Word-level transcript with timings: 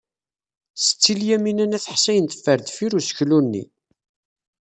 Setti 0.83 1.13
Lyamina 1.19 1.65
n 1.67 1.75
At 1.77 1.91
Ḥsayen 1.95 2.27
teffer 2.27 2.59
deffir 2.61 2.91
useklu-nni. 2.99 3.63